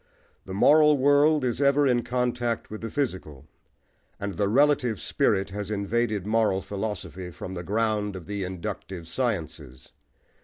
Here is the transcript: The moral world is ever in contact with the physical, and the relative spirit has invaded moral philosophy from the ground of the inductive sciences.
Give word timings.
The 0.45 0.53
moral 0.55 0.97
world 0.97 1.45
is 1.45 1.61
ever 1.61 1.85
in 1.85 2.01
contact 2.01 2.71
with 2.71 2.81
the 2.81 2.89
physical, 2.89 3.45
and 4.19 4.33
the 4.33 4.47
relative 4.49 4.99
spirit 4.99 5.51
has 5.51 5.69
invaded 5.69 6.25
moral 6.25 6.63
philosophy 6.63 7.29
from 7.29 7.53
the 7.53 7.61
ground 7.61 8.15
of 8.15 8.25
the 8.25 8.43
inductive 8.43 9.07
sciences. 9.07 9.91